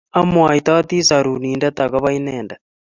[0.19, 2.59] Amwaitoti Sorunindet ako ba inendet